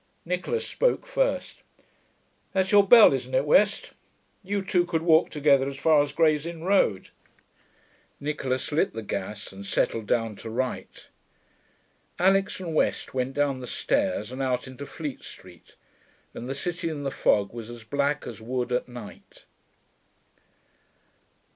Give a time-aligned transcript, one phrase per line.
[0.25, 1.59] Nicholas spoke first.
[2.53, 3.91] 'That's your bell, isn't it, West?
[4.43, 7.09] You two could walk together as far as Gray's Inn Road.'
[8.19, 11.09] Nicholas lit the gas and settled down to write.
[12.17, 15.75] Alix and West went down the stairs and out into Fleet Street,
[16.33, 19.45] and the city in the fog was as black as a wood at night.